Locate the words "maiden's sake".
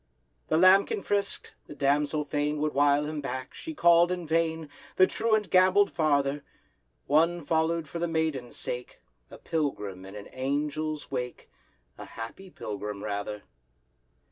8.07-8.99